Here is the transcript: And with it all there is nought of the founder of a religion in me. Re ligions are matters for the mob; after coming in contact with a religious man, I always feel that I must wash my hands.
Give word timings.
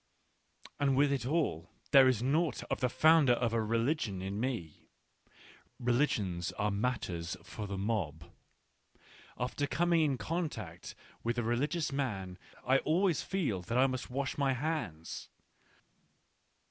And 0.79 0.95
with 0.95 1.11
it 1.13 1.27
all 1.27 1.69
there 1.91 2.07
is 2.07 2.23
nought 2.23 2.63
of 2.71 2.79
the 2.79 2.89
founder 2.89 3.33
of 3.33 3.53
a 3.53 3.61
religion 3.61 4.19
in 4.19 4.39
me. 4.39 4.87
Re 5.77 5.93
ligions 5.93 6.51
are 6.57 6.71
matters 6.71 7.37
for 7.43 7.67
the 7.67 7.77
mob; 7.77 8.23
after 9.37 9.67
coming 9.67 10.01
in 10.01 10.17
contact 10.17 10.95
with 11.23 11.37
a 11.37 11.43
religious 11.43 11.91
man, 11.91 12.39
I 12.65 12.79
always 12.79 13.21
feel 13.21 13.61
that 13.61 13.77
I 13.77 13.85
must 13.85 14.09
wash 14.09 14.39
my 14.39 14.53
hands. 14.53 15.29